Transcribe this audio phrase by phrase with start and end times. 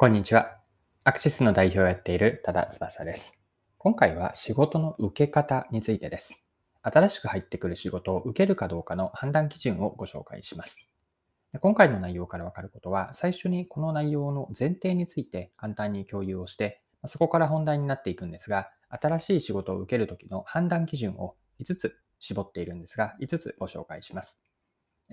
[0.00, 0.60] こんにちは。
[1.02, 3.36] アクシスの代表をやっている多田翼です。
[3.78, 6.40] 今回は仕事の受け方についてです。
[6.82, 10.88] 新しく入ってくる仕事を受けるかどうかの判断基準をご紹介します。
[11.60, 24.40] 今回の内容からわかることは、最初にこの内容の前提について簡単に共有をして、そこから本題になっていくんですが、新しい仕事を受けるときの判断基準を5つ絞っているんですが、5つご紹介します。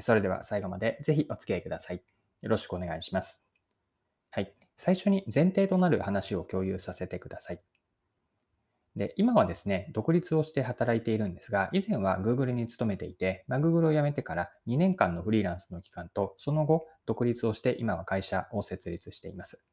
[0.00, 2.02] それでは最後までぜひお付き合いください。
[2.42, 3.42] よろしくお願いします。
[4.30, 4.63] はい。
[4.76, 7.60] 最初に前提となる話を共有させてください。
[8.96, 19.64] で、今はですね、独立をして働いているんですが、以前は Google に勤めていて、まあ、Google を辞めてから2年間のフリーランスの期間と、その後、独立をして今は会社を設立しています。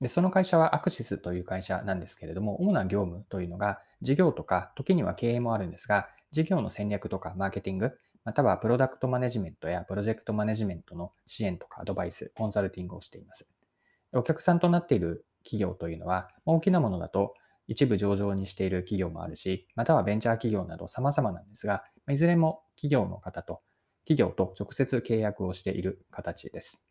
[0.00, 7.92] で、その会社はアクシスという会社なんですけれども、主な業務というのが、事業とか、時には経営もあるんですが、事業の戦略とかマーケティング、
[8.24, 13.48] またはプロダクトマネジメントやプロジェクトマネジメントの支援とかアドバイス、コンサルティングをしています。
[14.12, 17.34] お客さんとなっている企業というのは、大きなものだと
[17.68, 23.62] 一部上場にしている企業もあるし、またはベンチャー企業など様々なんですが、いずれも企業の方と、
[24.04, 26.84] 企業と直接契約をしている形です。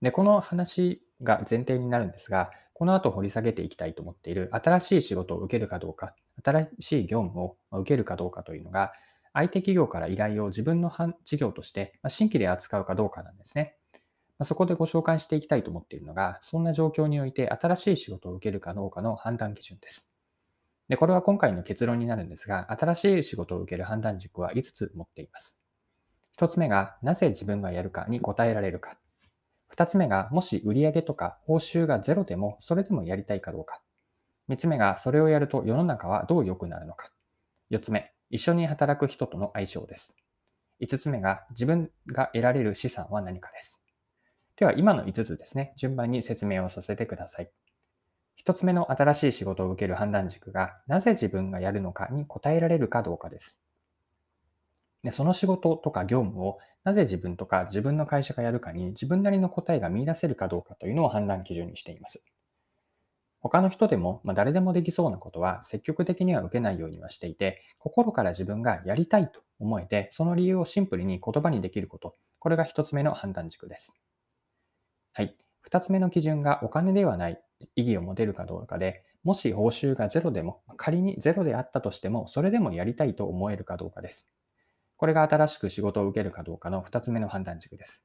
[0.00, 8.92] で、この話が前提になるんですが、この後掘り下げていきたいと思っている新しい仕事を受けるかどうか、新しい業務を受けるかどうかというのが、
[9.34, 10.90] 相手企業から依頼を自分の
[11.24, 13.76] 事業として新規で扱うかどうかなんですね。
[14.44, 20.10] そこでご紹介していきたいと思っているのが、そんな状況において新しい仕事を受けるかどうかの判断基準です。
[20.88, 25.58] で、これは今回の結論になるんですが、新しい仕事を受ける判断軸は5つ持っています。
[26.38, 28.98] 1つ目が、なぜ自分がやるかに答えられるか。
[29.74, 33.82] 2つ目が、もし売上とか報酬がゼロでも、それでもやりたいかどうか。
[34.48, 37.10] 3つ目が、それをやると世の中はどう良くなるのか。
[37.70, 40.16] 4つ目、一緒に働く人との相性です。
[40.80, 43.81] 5つ目が、自分が得られる資産は何かです。
[44.56, 47.50] では、今の5つですね、順番に説明をさせてください。
[48.44, 53.58] 1つ目の新しい仕事を受ける判断軸が、なぜ自分がやるのかに答えられるかどうかです。
[55.02, 62.22] でその仕事とか業務をなぜ自分とか自分の会社がやるかに自分なりの答えが見出せるかどうかというのを判断基準にしています。
[63.40, 74.00] 他の人でも、まあ、誰でもできそうなことは積極的には受けないようにはしていて、心から自分がやりたいと思えて、その理由をシンプルに言葉にできること、これが一つ目の判断軸です。
[75.72, 75.80] はい。
[75.80, 77.40] 二つ目の基準がお金ではない
[77.76, 84.30] 意義を持てるかどうかで、もし報酬がゼロでも、仮にゼロであったとしても、それでもやりたいと思えるかどうかです。
[84.96, 88.02] これが新しく仕事を受けるかどうかの二つ目の判断軸です。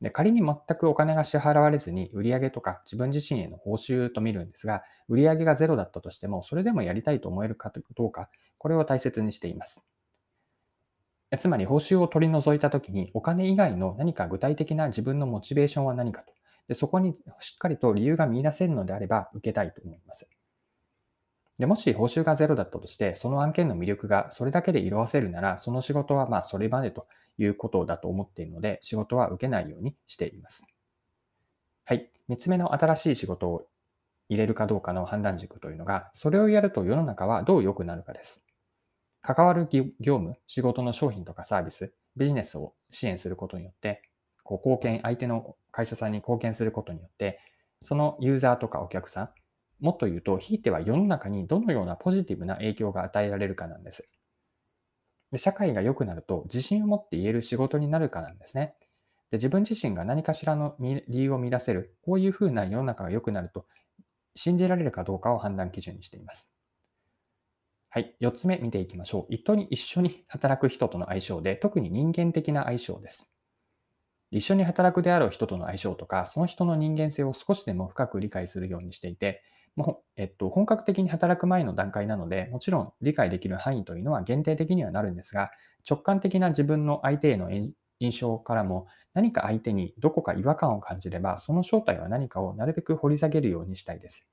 [0.00, 8.28] で仮に全くお金が支払われずに売上とか自分自身への報酬と見るんですが、売上がゼロだったとしても、それでもやりたいと思えるかどうか、
[8.58, 9.86] これを大切にしています。
[11.38, 16.32] つまり報酬を取り除いたときにお金以外の何か具体的な自分のモチベーションは何かと。
[16.68, 20.28] でそこにしっかりと理由が見出せるのであれば受けたいと思います。
[21.58, 27.06] でもし報酬がゼロだったとして、その案件の魅力がそれだけで色あせるなら、その仕事はまあそれまでと
[27.38, 30.66] いうことだと思っているので、仕事は受けないようにしています。
[31.84, 32.10] はい。
[32.28, 33.66] 三つ目の新しい仕事を
[34.28, 38.45] 入れるかどうかの判断軸というのが、それをやると世の中はどう良くなるかです。
[39.26, 44.02] 関わる業務、仕事の商品とかサービス、ビジネスを支援することによって、
[44.44, 47.40] こう貢献、相手の会社さんに貢献することによって、
[47.82, 49.30] そのユーザーとかお客さん、
[49.80, 54.08] もっと言うと、ひいては世の中にどのようなポジティブな影響が与えられるかなんです。
[55.32, 58.76] で社会が良くなると、自信を持って言える仕事になるかなんですね。
[59.32, 63.66] で自分自身が何かしらの理由を見出せる、こういうふうな世の中が良くなると、
[64.36, 66.55] 信じられるかどうかを判断基準にしています。
[67.96, 68.14] はい。
[68.20, 69.34] 4つ目見ていきましょう。
[69.34, 73.32] 一に一緒に働く人との相性で、特に人間的な相性です。
[74.30, 79.42] 一緒に働くである人との相性とか、その人の人間性を少しでも深く理解するようにしていて、
[79.76, 85.50] もうえっと、本格的に働く前の段階なので、もちろん理解できる範囲というのは限定的にはなるんですが、
[85.88, 87.74] 直感的な自分の相手への印
[88.20, 94.26] 象からも、何か相手にどこか違和感を感じれば、その正体は何かをなるべく掘り下げるようにしたいです。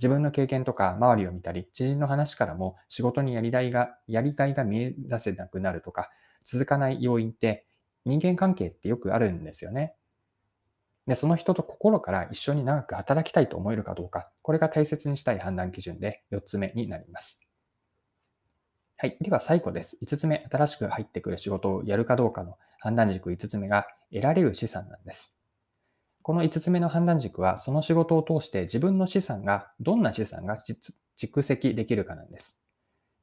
[0.00, 6.10] 自分の経験とか周りを見たり、知人の話からも仕事にやりがいが、やりがいが見え出せなくなるとか、
[6.44, 7.66] 続かない要因って
[8.06, 9.94] 人間関係ってよくあるんですよね。
[11.06, 17.40] で、その人と心から一緒に長く働きたいと思えるかどうか、これが大切にしたい判断基準で4つ目になります。
[18.96, 19.16] はい。
[19.20, 19.98] では最後です。
[20.00, 25.34] 5つ目、新しく入ってくる仕事をやるかどうかの判断軸5つ目が得られる資産なんです。
[26.30, 30.56] この5つ目の判断軸は、その仕事を通して自分の資産が、どんな資産が
[31.18, 32.56] 蓄積できるかなんです。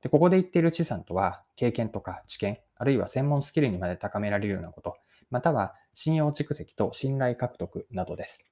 [0.00, 4.96] で、ここで言っている資産とは、経験とか知見、あるいは専門スキルにまで高められるようなこと、
[5.28, 8.50] または信用蓄積と信頼獲得などです。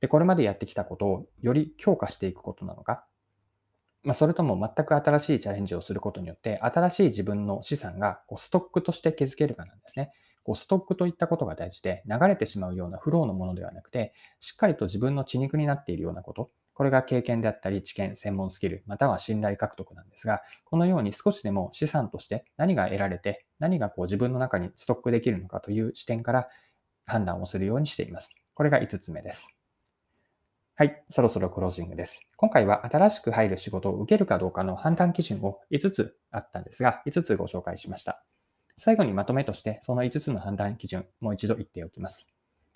[0.00, 3.06] で、これまでやってきたことをより強化していくことなのか、
[4.02, 10.10] まあ、それとも全く新しいチャレンジをすることによって、新しい自分の資産がこうストックとして築けるかなんですね。
[10.46, 26.48] こうストックといったことが大事で、流れてしまうようなフローのものではなくて、しっかりと自分の血肉になっているようなこと、これが経験であったり、知見、専門スキル、または信頼獲得なんですが、このように少しでも資産として何が得られて、何がこう自分の中にストックできるのかという視点から
[27.06, 28.36] 判断をするようにしています。
[28.54, 29.48] これが5つ目です。
[30.76, 32.20] はい、そろそろクロージングです。
[32.36, 38.22] 今回は新しく入る仕事を受けるかどうかの判断基準を5つあったんですが、5つご紹介しました。
[38.78, 42.26] 最後にまとめとして、その5つの判断基準、もう一度言っておきます。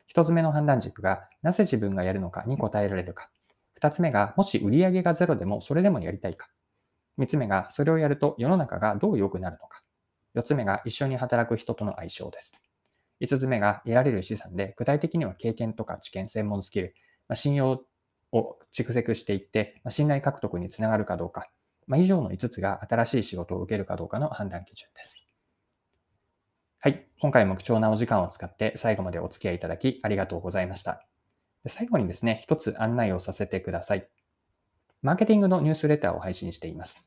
[0.08, 3.30] 1つ目の判断軸が、なぜ自分がやるのかに答えられるか。
[3.74, 6.48] 2つ目が、もし売上がゼロでもそれでもやりたいか。
[7.18, 9.82] 3つ目が、それをやると世の中がどう良くなるのか。
[10.34, 12.54] 4つ目が、一緒に働く人との相性です。
[13.20, 16.94] 5つ目が、得られる資産で、具体的には経験とか知見、専門スキル、
[17.28, 17.84] まあ、信用
[18.32, 21.50] を蓄積していって、信頼獲得につながるかどうか、
[21.86, 25.29] まあ、以上の5つが新しい仕事を受けるかどうかの判断基準です。
[26.82, 27.06] はい。
[27.20, 31.04] 今回も貴重なお時間を使って最後までお付き合いいただきありがとうございました。
[31.66, 34.08] 最後にですね、一つ案内をさせてください。
[35.02, 37.06] マーケティングのニュースレターを配信しています。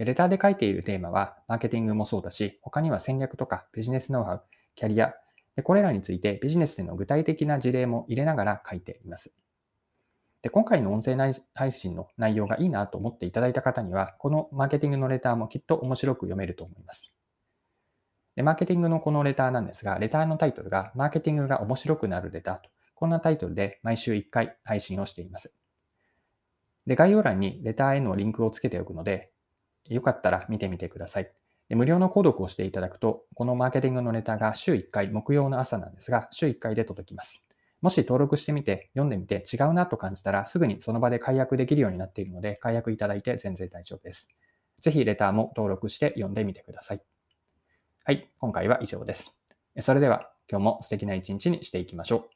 [0.00, 4.42] レターで書いているテーマは、マーケティングもそうだし、他には戦略とかビジネスノウハウ、
[4.74, 5.14] キャリア、
[5.54, 9.36] でこれらについてビジネスでの具体的な事例も入れながら書いています。
[10.42, 11.16] で今回の音声
[11.54, 17.15] 配信の内容がいいなと思っていただいた方には、このマーケティングのレターもきっと面白く読めると思います。
[18.36, 25.54] でマーケティングのこのレターなんですが、レターのタイトルが、マーケティングが面白くなるレターと、こんなタイトルで毎週1回配信をしています。
[26.86, 29.32] で概要欄にレターへのリンクをつけておくので、
[29.88, 31.32] よかったら見てみてください。
[31.68, 37.42] で無料の購読をしていただくと、このマーケティングのレターが週1回、木曜の朝なんですが、週1回で届きます。
[37.80, 44.28] もし登録してみて、読んでみて違うなと感じたら、すぐにその場で解約できるようになっているので、解約いただいて全然大丈夫です。
[44.80, 47.15] ぜひレターも登録して読んでみてください。
[48.06, 49.36] はい、今回は以上です。
[49.80, 52.35] それでは今日も素敵な一日にしていきましょう。